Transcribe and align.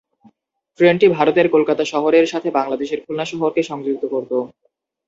ট্রেনটি 0.79 1.07
ভারতের 1.09 1.47
কলকাতা 1.49 1.83
শহরের 1.93 2.25
সাথে 2.27 2.49
বাংলাদেশের 2.51 2.99
খুলনা 3.03 3.25
শহরকে 3.31 3.61
সংযুক্ত 3.63 4.03
করত। 4.05 4.31